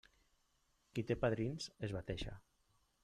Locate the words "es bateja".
1.89-2.35